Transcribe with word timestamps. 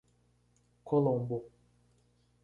Colombo 0.87 1.45